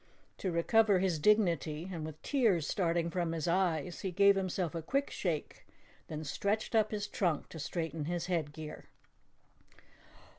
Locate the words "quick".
4.81-5.11